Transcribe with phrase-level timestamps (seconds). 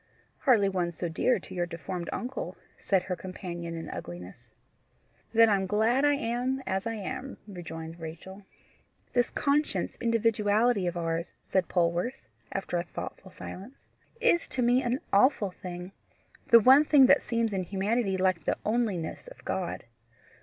[0.39, 4.49] "Hardly one so dear to your deformed uncle," said her companion in ugliness.
[5.31, 8.41] "Then I'm glad I am as I am," rejoined Rachel.
[9.13, 13.75] "This conscious individuality of ours," said Polwarth, after a thoughtful silence,
[14.19, 15.91] "is to me an awful thing
[16.47, 19.83] the one thing that seems in humanity like the onliness of God.